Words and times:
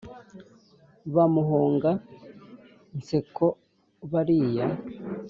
Ba 1.13 1.23
muhonga-nseko 1.33 3.47
bariya 4.11 4.67